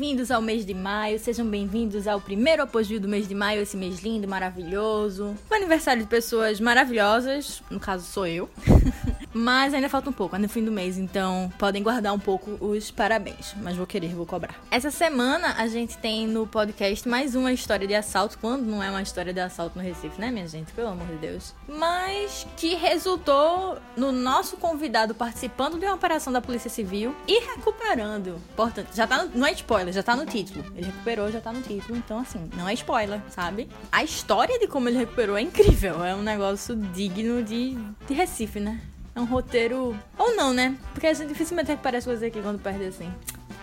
[0.00, 3.76] bem-vindos ao mês de maio, sejam bem-vindos ao primeiro apogeu do mês de maio, esse
[3.76, 5.36] mês lindo, maravilhoso.
[5.50, 8.48] O aniversário de pessoas maravilhosas, no caso sou eu.
[9.32, 12.58] Mas ainda falta um pouco, é no fim do mês, então podem guardar um pouco
[12.60, 13.54] os parabéns.
[13.62, 14.54] Mas vou querer, vou cobrar.
[14.70, 18.38] Essa semana a gente tem no podcast mais uma história de assalto.
[18.38, 20.72] Quando não é uma história de assalto no Recife, né, minha gente?
[20.72, 21.54] Pelo amor de Deus.
[21.68, 28.40] Mas que resultou no nosso convidado participando de uma operação da Polícia Civil e recuperando.
[28.56, 30.64] Portanto, já tá no, não é spoiler, já tá no título.
[30.74, 31.96] Ele recuperou, já tá no título.
[31.96, 33.68] Então, assim, não é spoiler, sabe?
[33.92, 36.04] A história de como ele recuperou é incrível.
[36.04, 37.76] É um negócio digno de,
[38.06, 38.80] de Recife, né?
[39.14, 39.96] É um roteiro.
[40.18, 40.76] Ou não, né?
[40.92, 43.12] Porque a gente dificilmente as coisas aqui quando perde assim.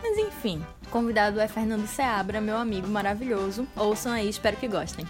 [0.02, 3.68] Mas enfim, o convidado é Fernando Seabra, meu amigo maravilhoso.
[3.76, 5.06] Ouçam aí, espero que gostem.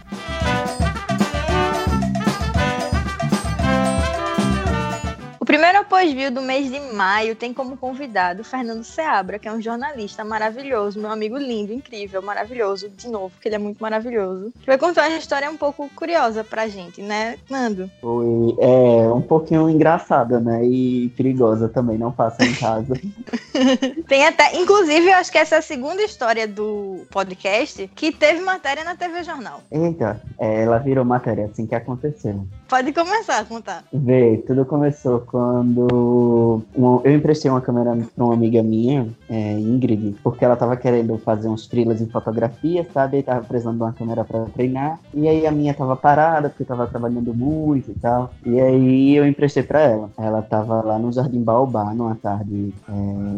[5.47, 10.25] Primeiro após-view do mês de maio tem como convidado Fernando Seabra, que é um jornalista
[10.25, 14.51] maravilhoso, meu amigo lindo, incrível, maravilhoso, de novo, porque ele é muito maravilhoso.
[14.59, 17.89] Que vai contar uma história um pouco curiosa pra gente, né, Nando?
[18.01, 22.93] Oi, é um pouquinho engraçada, né, e perigosa também, não passa em casa.
[24.07, 28.41] tem até, inclusive, eu acho que essa é a segunda história do podcast que teve
[28.41, 29.61] matéria na TV Jornal.
[29.71, 32.45] Eita, é, ela virou matéria assim que aconteceu.
[32.67, 33.83] Pode começar a contar.
[33.93, 36.63] Vê, tudo começou quando
[37.03, 41.47] eu emprestei uma câmera para uma amiga minha, é, Ingrid, porque ela estava querendo fazer
[41.47, 43.19] uns trilhos em fotografia, sabe?
[43.19, 44.99] E tava precisando de uma câmera para treinar.
[45.13, 48.31] E aí a minha tava parada, porque estava trabalhando muito e tal.
[48.43, 50.09] E aí eu emprestei para ela.
[50.17, 52.93] Ela tava lá no Jardim Baobá, numa tarde é,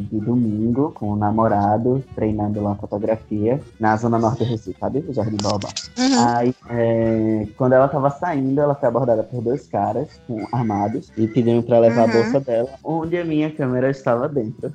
[0.09, 5.03] de domingo, com o namorado, treinando lá fotografia, na zona norte do Recife, sabe?
[5.05, 5.67] O Jardim Baobá.
[5.97, 6.27] Uhum.
[6.27, 11.27] Aí, é, quando ela tava saindo, ela foi abordada por dois caras com, armados e
[11.27, 12.09] pediram para levar uhum.
[12.09, 14.71] a bolsa dela, onde a minha câmera estava dentro.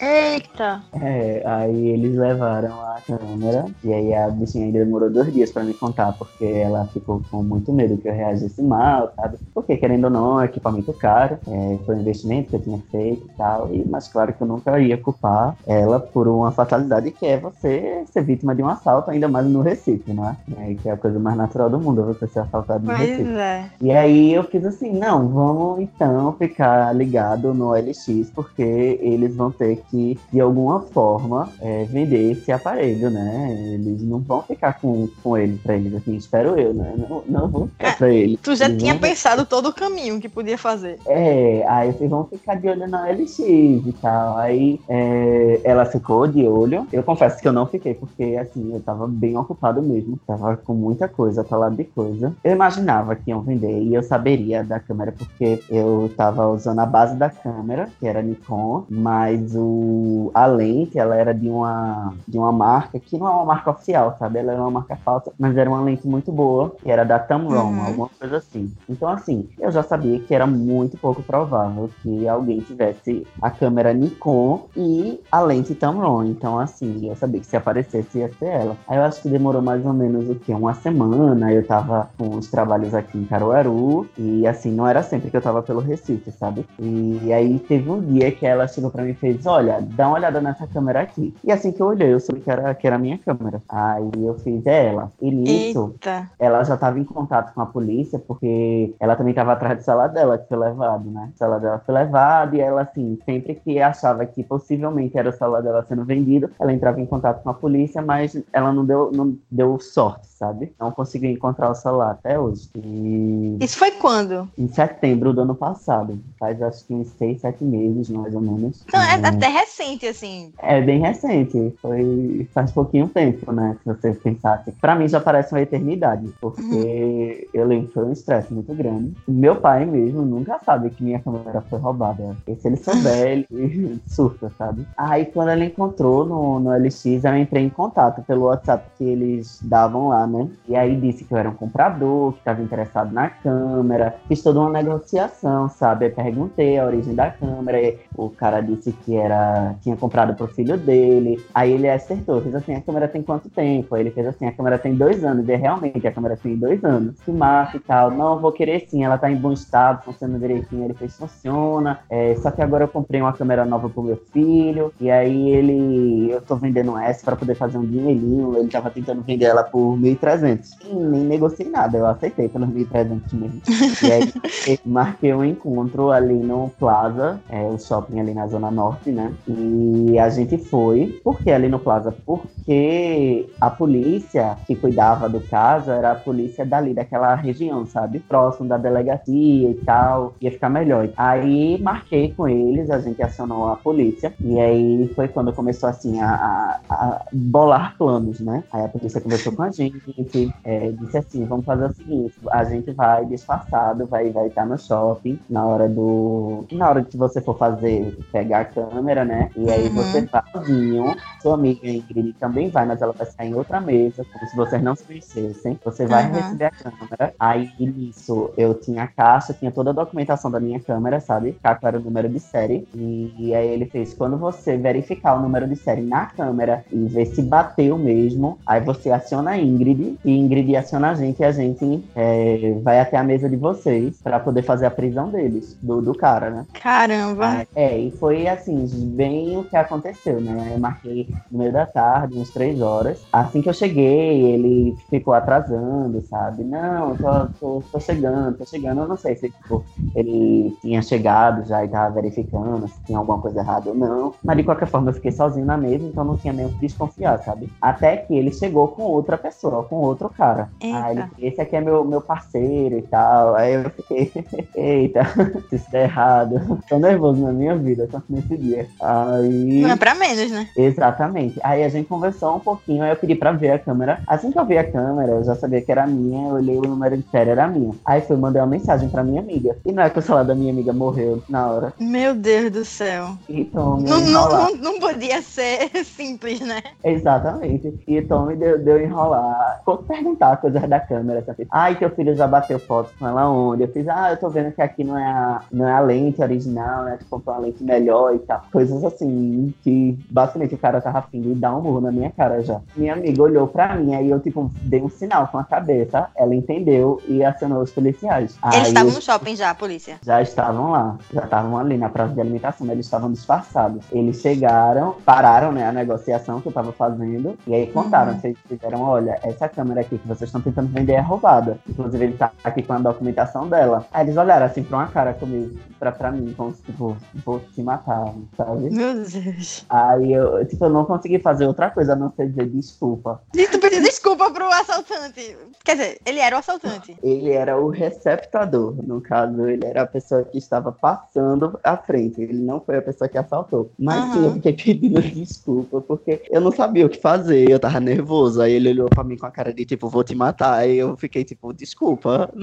[0.00, 0.82] Eita!
[1.00, 5.64] É, aí eles levaram a câmera e aí a bichinha ainda demorou dois dias para
[5.64, 9.38] me contar, porque ela ficou com muito medo que eu reagisse mal, sabe?
[9.54, 13.26] Porque querendo ou não, é equipamento caro, é, foi um investimento que eu tinha feito
[13.26, 17.26] e tal, e, mas claro que eu nunca ia culpar ela por uma fatalidade que
[17.26, 20.36] é você ser vítima de um assalto, ainda mais no Recife, não é?
[20.58, 23.30] é que é a coisa mais natural do mundo, você ser assaltado no pois Recife.
[23.36, 23.70] É.
[23.80, 26.55] E aí eu fiz assim, não, vamos então ficar
[26.94, 33.10] ligado no LX, porque eles vão ter que, de alguma forma, é, vender esse aparelho,
[33.10, 33.74] né?
[33.74, 36.94] Eles não vão ficar com, com ele pra eles, assim, espero eu, né?
[36.96, 38.38] Não, não vão ficar é, pra ele.
[38.42, 40.98] Tu já eles tinha pensado todo o caminho que podia fazer.
[41.06, 44.36] É, aí vocês vão ficar de olho no LX e tal.
[44.38, 46.86] Aí é, ela ficou de olho.
[46.92, 50.18] Eu confesso que eu não fiquei, porque assim, eu tava bem ocupado mesmo.
[50.26, 52.34] Tava com muita coisa, falando de coisa.
[52.42, 56.86] Eu imaginava que iam vender e eu saberia da câmera, porque eu tava usando a
[56.86, 62.38] base da câmera, que era Nikon, mas o, a lente, ela era de uma, de
[62.38, 64.38] uma marca que não é uma marca oficial, sabe?
[64.38, 67.72] Ela era uma marca falsa, mas era uma lente muito boa, que era da Tamron,
[67.72, 67.84] uhum.
[67.84, 68.72] alguma coisa assim.
[68.88, 73.92] Então, assim, eu já sabia que era muito pouco provável que alguém tivesse a câmera
[73.92, 76.24] Nikon e a lente Tamron.
[76.24, 78.76] Então, assim, eu sabia que se aparecesse ia ser ela.
[78.88, 80.52] Aí eu acho que demorou mais ou menos o que?
[80.52, 81.52] Uma semana.
[81.52, 85.42] Eu tava com os trabalhos aqui em Caruaru e, assim, não era sempre que eu
[85.42, 86.66] tava pelo Recife, sabe?
[86.78, 90.16] E aí teve um dia que ela chegou pra mim e fez: Olha, dá uma
[90.16, 91.34] olhada nessa câmera aqui.
[91.44, 93.62] E assim que eu olhei, eu soube que era, que era a minha câmera.
[93.68, 95.12] Aí eu fiz: É ela.
[95.20, 96.30] E nisso, Eita.
[96.38, 100.08] ela já tava em contato com a polícia, porque ela também tava atrás do celular
[100.08, 101.30] dela, que foi levado, né?
[101.34, 105.32] O celular dela foi levado e ela, assim, sempre que achava que possivelmente era o
[105.32, 109.10] celular dela sendo vendido, ela entrava em contato com a polícia, mas ela não deu,
[109.12, 110.74] não deu sorte, sabe?
[110.78, 112.68] Não conseguiu encontrar o celular até hoje.
[112.76, 113.56] E...
[113.60, 114.48] Isso foi quando?
[114.56, 116.18] Em setembro do ano passado.
[116.38, 118.84] Faz acho que uns seis, sete meses, mais ou menos.
[118.86, 120.52] Então é, é até recente, assim.
[120.58, 121.74] É bem recente.
[121.80, 123.76] Foi faz pouquinho tempo, né?
[123.82, 124.72] Se você pensasse.
[124.72, 126.32] Pra mim já parece uma eternidade.
[126.40, 127.60] Porque uhum.
[127.60, 129.14] eu lembro que foi um estresse muito grande.
[129.26, 132.36] Meu pai mesmo nunca sabe que minha câmera foi roubada.
[132.46, 134.86] E se ele souber, ele surta, sabe?
[134.96, 139.60] Aí quando ele encontrou no, no LX, eu entrei em contato pelo WhatsApp que eles
[139.62, 140.48] davam lá, né?
[140.68, 144.16] E aí disse que eu era um comprador, que estava interessado na câmera.
[144.28, 146.06] Fiz toda uma negociação, sabe?
[146.16, 147.94] Perguntei a origem da câmera.
[148.16, 151.38] o cara disse que era tinha comprado pro filho dele.
[151.54, 153.94] Aí ele acertou, fez assim, a câmera tem quanto tempo?
[153.94, 155.46] Aí ele fez assim, a câmera tem dois anos.
[155.46, 157.20] E realmente, a câmera tem dois anos.
[157.20, 158.10] Que massa e tal.
[158.10, 160.84] Não, vou querer sim, ela tá em bom estado, funciona direitinho.
[160.84, 162.00] Ele fez, funciona.
[162.08, 164.92] É, só que agora eu comprei uma câmera nova pro meu filho.
[164.98, 168.56] E aí ele, eu tô vendendo essa para poder fazer um dinheirinho.
[168.56, 170.66] Ele tava tentando vender ela por 1.300.
[170.84, 173.60] E nem negociei nada, eu aceitei pelos 1.300 mesmo.
[174.02, 179.10] e aí marquei um encontro ali no Plaza, é, o shopping ali na Zona Norte,
[179.10, 179.32] né?
[179.48, 181.20] E a gente foi.
[181.24, 182.14] Por que ali no Plaza?
[182.24, 188.20] Porque a polícia que cuidava do caso era a polícia dali, daquela região, sabe?
[188.20, 190.34] Próximo da delegacia e tal.
[190.40, 191.08] Ia ficar melhor.
[191.16, 194.32] Aí marquei com eles, a gente acionou a polícia.
[194.40, 198.62] E aí foi quando começou assim a, a, a bolar planos, né?
[198.72, 202.64] Aí a polícia conversou com a gente, é, disse assim: vamos fazer o seguinte, a
[202.64, 206.66] gente vai disfarçado, vai vai estar no shopping na hora do.
[206.72, 209.50] Na hora que você for fazer, pegar a câmera, né?
[209.56, 209.94] E aí uhum.
[209.94, 214.46] você sozinho, sua amiga Ingrid também vai, mas ela vai sair em outra mesa, como
[214.46, 215.78] se vocês não se conhecessem.
[215.82, 216.32] Você vai uhum.
[216.32, 217.34] receber a câmera.
[217.40, 221.56] Aí nisso eu tinha a caixa, tinha toda a documentação da minha câmera, sabe?
[221.62, 222.86] Caco era o número de série.
[222.94, 227.06] E, e aí ele fez: quando você verificar o número de série na câmera e
[227.06, 231.44] ver se bateu mesmo, aí você aciona a Ingrid, e Ingrid aciona a gente, e
[231.44, 235.75] a gente é, vai até a mesa de vocês para poder fazer a prisão deles,
[235.82, 236.66] do, do cara, né?
[236.72, 237.66] Caramba!
[237.74, 240.72] é, e foi assim, bem o que aconteceu, né?
[240.74, 243.24] Eu marquei no meio da tarde, uns três horas.
[243.32, 246.64] Assim que eu cheguei, ele ficou atrasando, sabe?
[246.64, 249.02] Não, tô, tô, tô chegando, tô chegando.
[249.02, 249.84] Eu não sei se tipo,
[250.14, 254.34] ele tinha chegado já e tava verificando se tinha alguma coisa errada ou não.
[254.42, 256.86] Mas de qualquer forma, eu fiquei sozinho na mesa, então não tinha nem o que
[256.86, 257.68] desconfiar, sabe?
[257.80, 260.70] Até que ele chegou com outra pessoa, com outro cara.
[260.80, 261.04] Eita.
[261.04, 263.54] Aí ele, esse aqui é meu, meu parceiro e tal.
[263.54, 264.32] Aí eu fiquei,
[264.74, 265.20] eita,
[265.68, 266.78] se isso der errado.
[266.88, 268.86] Tô nervoso na minha vida, tanto nesse dia.
[269.00, 269.80] Aí.
[269.80, 270.68] Não é pra menos, né?
[270.76, 271.58] Exatamente.
[271.62, 274.20] Aí a gente conversou um pouquinho, aí eu pedi pra ver a câmera.
[274.26, 276.82] Assim que eu vi a câmera, eu já sabia que era minha, eu olhei o
[276.82, 277.94] número de série, era minha.
[278.04, 279.76] Aí fui mandei uma mensagem pra minha amiga.
[279.84, 281.92] E não é que o celular da minha amiga morreu na hora.
[281.98, 283.30] Meu Deus do céu.
[283.48, 286.82] Então, não, não, não, não, podia ser simples, né?
[287.04, 287.94] Exatamente.
[288.06, 289.80] E Tom me deu, deu enrolar.
[289.84, 291.66] Vou perguntar coisas da câmera, sabe?
[291.70, 293.82] Ai, teu filho já bateu foto com ela onde?
[293.82, 296.42] Eu fiz, ah, eu tô vendo que aqui não é a, não é a lente
[296.42, 297.16] original, né?
[297.18, 298.62] Tu comprou uma lente melhor e tal.
[298.72, 302.62] Coisas assim, que basicamente o cara tava afim de dar um murro na minha cara
[302.62, 302.80] já.
[302.96, 306.54] Minha amiga olhou pra mim, aí eu, tipo, dei um sinal com a cabeça, ela
[306.54, 308.56] entendeu e acionou os policiais.
[308.72, 310.16] Eles estavam no shopping já, a polícia?
[310.22, 314.04] Já estavam lá, já estavam ali na praça de alimentação, eles estavam disfarçados.
[314.12, 318.40] Eles chegaram, pararam, né, a negociação que eu tava fazendo, e aí contaram, uhum.
[318.40, 321.78] vocês fizeram, olha, essa câmera aqui que vocês estão tentando vender é roubada.
[321.88, 324.06] Inclusive, ele tá aqui com a documentação dela.
[324.12, 327.60] Aí eles olharam assim pra uma cara comigo, pra, pra mim, como se, tipo, vou
[327.60, 328.90] te matar, sabe?
[328.90, 329.84] Meu Deus.
[329.88, 333.40] Aí eu, tipo, eu não consegui fazer outra coisa a não ser dizer desculpa.
[333.54, 335.56] E tu pediu desculpa pro assaltante.
[335.84, 337.16] Quer dizer, ele era o assaltante.
[337.22, 338.96] Ele era o receptador.
[339.06, 342.42] No caso, ele era a pessoa que estava passando à frente.
[342.42, 343.90] Ele não foi a pessoa que assaltou.
[343.98, 344.32] Mas uhum.
[344.32, 347.70] sim, eu fiquei pedindo desculpa, porque eu não sabia o que fazer.
[347.70, 348.60] Eu tava nervoso.
[348.60, 350.74] Aí ele olhou pra mim com a cara de tipo, vou te matar.
[350.74, 352.50] Aí eu fiquei tipo, desculpa.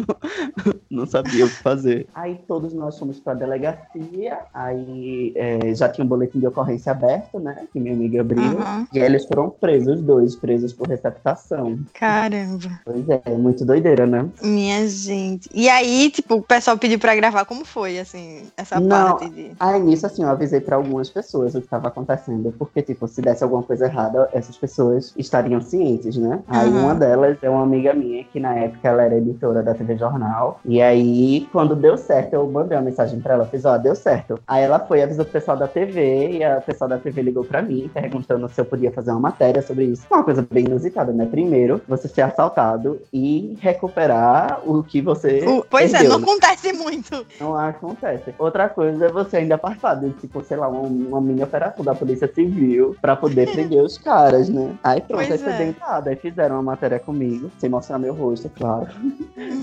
[0.89, 2.07] Não, não sabia o que fazer.
[2.13, 4.39] Aí todos nós fomos pra delegacia.
[4.53, 7.67] Aí é, já tinha um boletim de ocorrência aberto, né?
[7.71, 8.43] Que minha amiga abriu.
[8.43, 8.87] Uhum.
[8.93, 11.79] E eles foram presos, dois presos por receptação.
[11.93, 12.79] Caramba.
[12.85, 14.27] Pois é, muito doideira, né?
[14.41, 15.49] Minha gente.
[15.53, 17.45] E aí, tipo, o pessoal pediu pra gravar.
[17.45, 19.51] Como foi, assim, essa não, parte de.
[19.59, 22.53] Aí nisso, assim, eu avisei pra algumas pessoas o que estava acontecendo.
[22.57, 26.35] Porque, tipo, se desse alguma coisa errada, essas pessoas estariam cientes, né?
[26.35, 26.41] Uhum.
[26.47, 29.97] Aí uma delas é uma amiga minha, que na época ela era editora da TV
[29.97, 30.59] Jornal.
[30.65, 33.45] E aí, quando deu certo, eu mandei uma mensagem pra ela.
[33.45, 34.39] Fiz, ó, deu certo.
[34.47, 36.37] Aí ela foi, avisou o pessoal da TV.
[36.37, 39.61] E a pessoal da TV ligou pra mim, perguntando se eu podia fazer uma matéria
[39.61, 40.05] sobre isso.
[40.09, 41.25] Uma coisa bem inusitada, né?
[41.25, 45.45] Primeiro, você ser assaltado e recuperar o que você.
[45.45, 46.23] Uh, pois perdeu, é, não né?
[46.23, 47.25] acontece muito.
[47.39, 48.33] Não acontece.
[48.37, 51.95] Outra coisa é você ainda participar de, tipo, sei lá, uma, uma mini operação da
[51.95, 54.75] Polícia Civil pra poder prender os caras, né?
[54.83, 55.75] Aí pronto, pois aí foi é.
[56.09, 58.87] Aí fizeram uma matéria comigo, sem mostrar meu rosto, claro.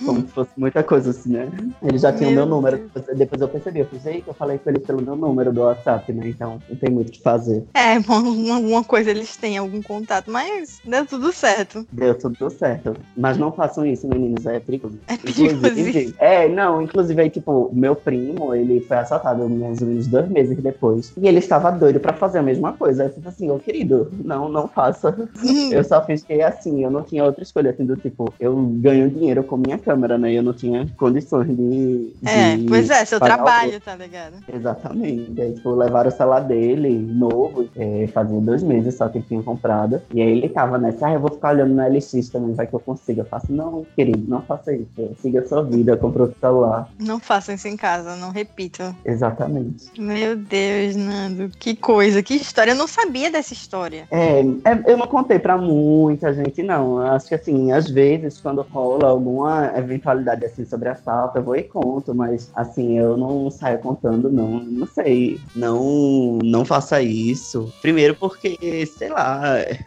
[0.05, 1.49] Como se fosse muita coisa assim, né?
[1.83, 2.90] Eles já tinham meu, meu número.
[3.17, 5.63] Depois, eu percebi, eu fiz aí que eu falei com eles pelo meu número do
[5.63, 6.29] WhatsApp, né?
[6.29, 7.65] Então não tem muito o que fazer.
[7.75, 11.87] É, alguma coisa eles têm, algum contato, mas deu tudo certo.
[11.93, 12.97] Deu tudo certo.
[13.17, 14.99] Mas não façam isso, meninos, é perigoso.
[15.07, 16.15] É perigoso.
[16.19, 20.57] É, não, inclusive aí, tipo, meu primo, ele foi assaltado mais ou menos dois meses
[20.59, 21.13] depois.
[21.17, 23.05] E ele estava doido pra fazer a mesma coisa.
[23.05, 25.11] Eu fiz assim, ô querido, não, não faça.
[25.43, 25.73] Hum.
[25.73, 29.11] eu só fiz que assim, eu não tinha outra escolha, assim, do tipo, eu ganho
[29.11, 30.33] dinheiro com minha câmera, né?
[30.33, 32.13] Eu não tinha condições de.
[32.25, 34.37] É, de pois é, seu trabalho, tá ligado?
[34.53, 35.41] Exatamente.
[35.41, 39.43] Aí, tipo, levaram o celular dele, novo, é, fazia dois meses só que ele tinha
[39.43, 40.01] comprado.
[40.13, 42.75] E aí ele tava nessa, ah, eu vou ficar olhando no LX também, vai que
[42.75, 43.23] eu consiga.
[43.23, 44.89] Eu faço, não, querido, não faça isso.
[45.21, 46.89] Siga a sua vida, compra o celular.
[46.99, 48.95] Não façam isso em casa, não repito.
[49.05, 49.91] Exatamente.
[49.99, 52.73] Meu Deus, Nando, que coisa, que história.
[52.73, 54.07] Eu não sabia dessa história.
[54.11, 56.99] É, é eu não contei pra muita gente, não.
[56.99, 61.63] Acho que assim, às vezes, quando rola alguma eventualidade assim sobre assalto, eu vou e
[61.63, 64.61] conto, mas assim, eu não saio contando, não.
[64.61, 65.41] Não sei.
[65.55, 67.73] Não, não faça isso.
[67.81, 69.43] Primeiro porque, sei lá.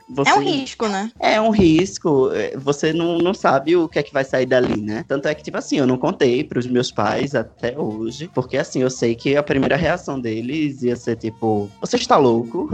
[0.10, 0.30] Você...
[0.30, 1.12] É um risco, né?
[1.20, 2.30] É um risco.
[2.58, 5.06] Você não, não sabe o que é que vai sair dali, né?
[5.08, 8.30] Tanto é que, tipo assim, eu não contei pros meus pais até hoje.
[8.34, 12.70] Porque, assim, eu sei que a primeira reação deles ia ser tipo: Você está louco?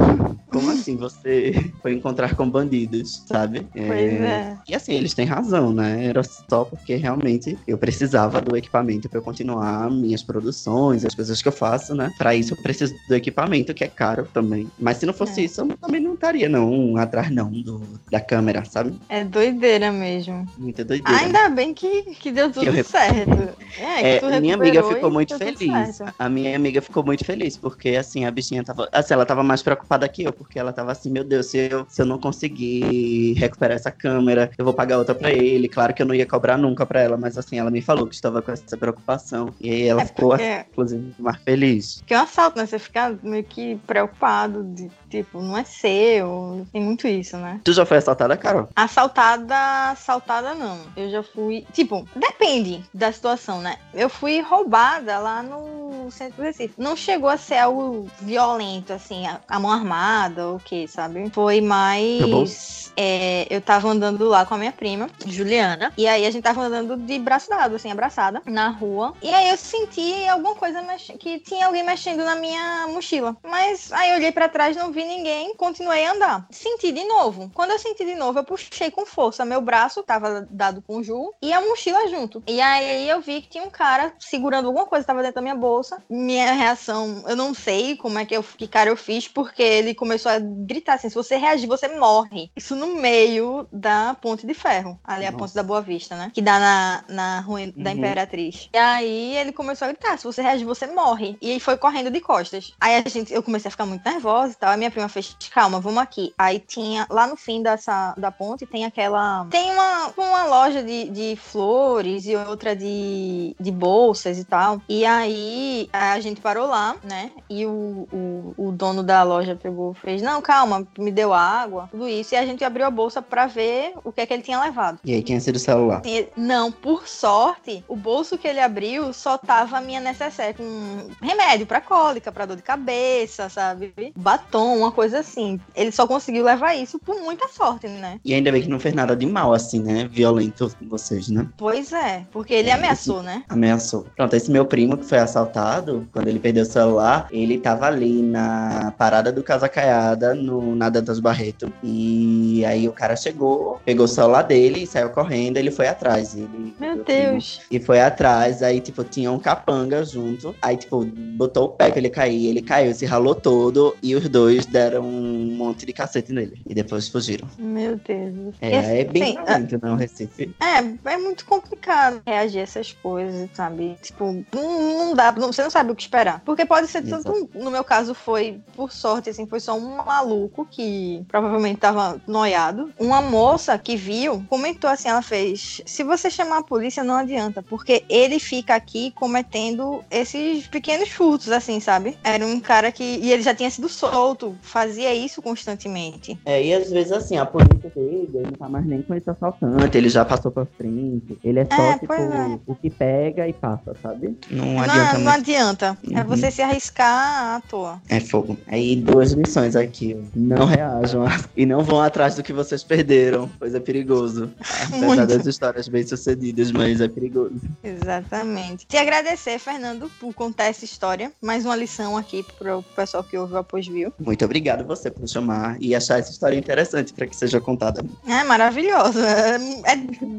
[0.52, 3.68] Como assim você foi encontrar com bandidos, sabe?
[3.74, 4.58] Pois é.
[4.68, 6.06] E assim, eles têm razão, né?
[6.06, 11.42] Era só porque realmente eu precisava do equipamento para eu continuar minhas produções, as coisas
[11.42, 12.12] que eu faço, né?
[12.18, 14.70] Para isso eu preciso do equipamento, que é caro também.
[14.80, 15.46] Mas se não fosse É.
[15.46, 17.82] isso, eu também não estaria, não, atrás não do,
[18.12, 18.94] da câmera, sabe?
[19.08, 20.46] É doideira mesmo.
[20.58, 21.20] Muita doideira.
[21.22, 23.56] Ainda bem que, que deu tudo Que eu certo.
[23.80, 26.00] É, É, que minha amiga ficou muito feliz.
[26.18, 28.88] A minha amiga ficou muito feliz, porque assim, a bichinha tava.
[28.92, 31.86] Assim, ela tava mais preocupada que eu, porque ela tava assim, meu Deus, se eu,
[31.88, 35.68] se eu não conseguir recuperar essa câmera, eu vou pagar outra pra ele.
[35.68, 38.16] Claro que eu não ia cobrar nunca pra ela, mas assim, ela me falou que
[38.16, 39.54] estava com essa preocupação.
[39.60, 41.98] E aí ela É ficou, porque- inclusive, mais feliz.
[42.00, 42.66] Porque é um assalto, né?
[42.66, 46.66] Você fica meio que preocupado de, tipo, não é seu.
[46.72, 47.60] Tem muito isso, né?
[47.64, 48.70] Tu já foi assaltada, Carol?
[48.76, 50.80] Assaltada, assaltada não.
[50.96, 51.66] Eu já fui.
[51.74, 53.78] Tipo, depende da situação, né?
[53.94, 56.74] Eu fui roubada lá no centro do Recife.
[56.78, 61.30] Não chegou a ser algo violento, assim, a, a mão armada ou o que, sabe?
[61.32, 62.92] Foi mais.
[62.96, 65.92] é, eu tava andando lá com a minha prima, Juliana.
[65.98, 69.14] E aí a gente tava andando de braço dado, assim, abraçada, na rua.
[69.22, 71.12] E aí eu senti alguma coisa mex...
[71.20, 73.36] que tinha alguém mexendo na minha mochila.
[73.44, 76.48] Mas aí eu olhei pra trás, não vi ninguém, continuei a andar.
[76.52, 77.52] Senti de novo.
[77.54, 79.46] Quando eu senti de novo, eu puxei com força.
[79.46, 82.44] Meu braço tava dado com o Ju e a mochila junto.
[82.48, 85.56] E aí eu vi que tinha um cara segurando alguma coisa, tava dentro da minha
[85.56, 86.02] bolsa.
[86.10, 89.94] Minha reação, eu não sei como é que eu que cara eu fiz, porque ele
[89.94, 92.52] começou a gritar assim: se você reagir, você morre.
[92.56, 95.00] Isso no meio da ponte de ferro.
[95.04, 96.32] Ali a ponte da Boa Vista, né?
[96.34, 97.98] Que dá na, na rua da Uhum.
[97.98, 98.70] Imperatriz.
[98.74, 101.38] E aí ele começou a gritar: se você reagir, você morre.
[101.42, 102.74] E ele foi correndo de costas.
[102.80, 104.72] Aí a gente, eu comecei a ficar muito nervosa e tal.
[104.72, 106.34] A minha prima fez: calma, vamos aqui.
[106.38, 109.46] Aí tinha, lá no fim dessa, da ponte, tem aquela.
[109.50, 114.82] Tem uma, uma loja de, de flores e outra de, de bolsas e tal.
[114.88, 117.32] E aí a gente parou lá, né?
[117.50, 122.08] E o, o, o dono da loja pegou, fez: não, calma, me deu água, tudo
[122.08, 122.34] isso.
[122.34, 125.00] E a gente abriu a bolsa pra ver o que é que ele tinha levado.
[125.04, 126.02] E aí, quem é sido o celular?
[126.06, 131.10] E- Não, por sorte, o bolso que ele abriu só tava a minha necessaire com
[131.22, 133.94] remédio pra cólica, pra dor de cabeça, sabe?
[134.16, 135.60] Batom, uma coisa assim.
[135.76, 138.20] Ele só conseguiu levar isso por muita sorte, né?
[138.24, 140.08] E ainda bem que não fez nada de mal, assim, né?
[140.12, 141.48] Violento com vocês, né?
[141.58, 143.44] Pois é, porque ele É, ameaçou, né?
[143.50, 144.06] Ameaçou.
[144.16, 148.22] Pronto, esse meu primo que foi assaltado, quando ele perdeu o celular, ele tava ali
[148.22, 151.72] na parada do Casa Caiada, no na Dantas Barreto.
[151.84, 156.36] E aí o cara chegou, pegou o celular dele e saiu correndo, ele foi atrás.
[156.36, 157.62] Ele, Meu Deus.
[157.70, 160.56] E foi atrás, aí, tipo, tinha um capanga junto.
[160.62, 161.06] Aí, tipo,
[161.38, 163.96] botou o pé que ele caía, ele caiu, se ralou todo.
[164.02, 166.62] E os dois deram um monte de cacete nele.
[166.68, 167.48] E depois fugiram.
[167.58, 168.56] Meu Deus.
[168.62, 170.52] É, assim, é bem violento, não, Recife.
[170.60, 173.98] É, é muito complicado reagir a essas coisas, sabe?
[174.02, 176.42] Tipo, não, não dá, não- você não sabe o que esperar.
[176.46, 180.66] Porque pode ser tanto, no meu caso foi, por sorte, assim, foi só um maluco
[180.70, 182.92] que provavelmente tava noiado.
[183.00, 187.64] Uma moça que viu, comentou assim, ela fez, se você chamar a polícia, não adianta,
[187.64, 192.18] porque ele fica aqui cometendo esses pequenos furtos, assim, sabe?
[192.24, 196.38] Era um cara que, e ele já tinha sido solto, fazia isso constantemente.
[196.46, 199.30] É, e às vezes assim, a polícia dele, ele não tá mais nem com esse
[199.30, 201.38] assaltante, ele já passou pra frente.
[201.44, 202.60] Ele é só, É, tipo, é.
[202.68, 204.38] o que pega e passa, sabe?
[204.50, 205.30] Não Não, adianta não muito.
[205.38, 205.98] adianta.
[206.12, 206.28] É Uhum.
[206.28, 208.02] você se arriscar à toa.
[208.10, 208.58] É fogo.
[208.68, 210.16] Aí duas lições aqui.
[210.18, 210.24] ó.
[210.36, 211.24] Não reajam
[211.56, 214.52] e não vão atrás do que vocês perderam, pois é perigoso.
[214.60, 215.26] Apesar Muito.
[215.28, 217.56] das histórias bem sucedidas, mas é perigoso.
[217.84, 218.86] Exatamente.
[218.88, 221.32] Te agradecer, Fernando, por contar essa história.
[221.42, 224.12] Mais uma lição aqui pro pessoal que ouve o Após Viu.
[224.20, 228.04] Muito obrigado você por chamar e achar essa história interessante para que seja contada.
[228.28, 229.24] É maravilhosa.
[229.28, 229.56] É,
[229.94, 229.96] é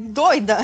[0.09, 0.57] doida.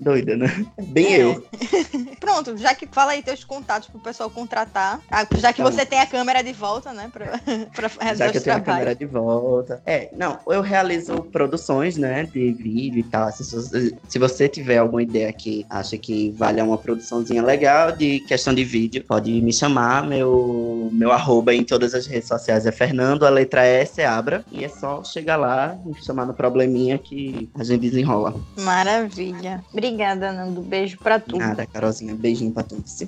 [0.00, 0.66] Doida, né?
[0.88, 1.22] Bem É.
[1.22, 1.44] eu.
[2.20, 5.00] Pronto, já que fala aí teus contatos pro pessoal contratar.
[5.10, 7.10] Ah, Já que Tá você tem a câmera de volta, né?
[7.12, 7.26] Pra,
[7.74, 9.82] pra realizar Já que eu tenho a câmera de volta.
[9.84, 13.30] É, não, eu realizo produções, né, de vídeo e tal.
[13.32, 18.20] Se, você- se você tiver alguma ideia que acha que vale uma produçãozinha legal de
[18.20, 20.06] questão de vídeo, pode me chamar.
[20.06, 24.44] Meu, meu arroba em todas as redes sociais é Fernando, a letra S é Abra.
[24.50, 28.34] E é só chegar lá, me chamar no probleminha que a gente desenrola.
[28.58, 29.64] Maravilha.
[29.72, 30.62] Obrigada, Nando.
[30.62, 31.36] Beijo pra tu.
[31.36, 32.14] Nada, Carolzinha.
[32.14, 33.02] Beijinho pra todos.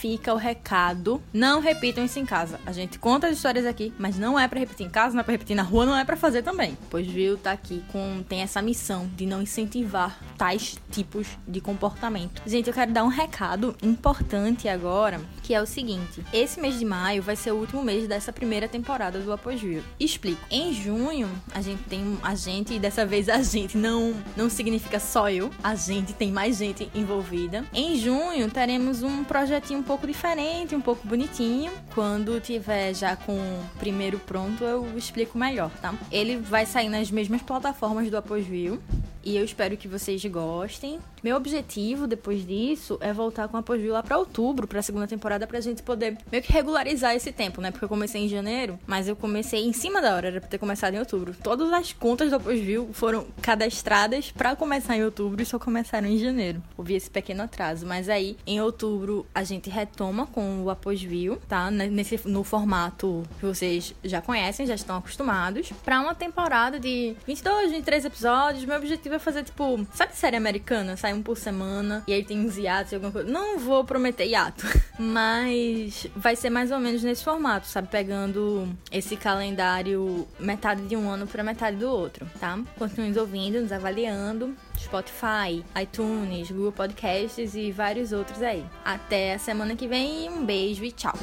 [0.00, 1.22] Fica o recado.
[1.32, 2.58] Não repitam isso em casa.
[2.64, 5.22] A gente conta as histórias aqui, mas não é para repetir em casa, não é
[5.22, 6.76] pra repetir na rua, não é para fazer também.
[6.88, 12.40] Pois viu, tá aqui com tem essa missão de não incentivar tais tipos de comportamento.
[12.46, 16.84] Gente, eu quero dar um recado importante agora, que é o seguinte: esse mês de
[16.84, 19.82] maio vai ser o último mês dessa primeira temporada do Apogeu.
[19.98, 20.40] Explico.
[20.48, 25.00] Em junho, a gente tem a gente e dessa vez a gente não não significa
[25.00, 27.64] só eu, a gente tem mais gente envolvida.
[27.74, 31.72] Em junho teremos um projetinho um pouco diferente, um pouco bonitinho.
[31.96, 35.92] Quando tiver já com o primeiro pronto, eu explico melhor, tá?
[36.12, 38.80] Ele vai sair nas mesmas plataformas do Apogeu
[39.24, 40.98] e eu espero que vocês gostem.
[41.22, 45.46] Meu objetivo depois disso é voltar com a Apogeu lá pra outubro, pra segunda temporada,
[45.46, 47.70] pra gente poder meio que regularizar esse tempo, né?
[47.70, 50.58] Porque eu comecei em janeiro, mas eu comecei em cima da hora, era pra ter
[50.58, 51.34] começado em outubro.
[51.42, 56.18] Todas as contas do Apogeu foram cadastradas pra começar em outubro e só começaram em
[56.18, 56.62] janeiro.
[56.76, 61.70] Houve esse pequeno atraso, mas aí em outubro a gente retoma com o Apogeu, tá?
[61.70, 67.72] Nesse, no formato que vocês já conhecem, já estão acostumados, pra uma temporada de 22,
[67.72, 68.64] 23 episódios.
[68.64, 70.96] Meu objetivo é fazer tipo, sabe série americana?
[71.10, 73.28] Sai um por semana e aí tem uns hiatos e alguma coisa.
[73.28, 74.64] Não vou prometer hiato,
[74.96, 77.88] mas vai ser mais ou menos nesse formato, sabe?
[77.88, 82.58] Pegando esse calendário metade de um ano para metade do outro, tá?
[82.78, 84.54] Continuem ouvindo, nos avaliando.
[84.78, 88.64] Spotify, iTunes, Google Podcasts e vários outros aí.
[88.84, 91.14] Até a semana que vem, um beijo e tchau!